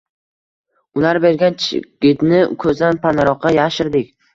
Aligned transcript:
Ular 1.01 1.21
bergan 1.27 1.59
chigitni 1.67 2.43
ko‘zdan 2.67 3.05
panaroqqa 3.09 3.59
yashirdik. 3.63 4.15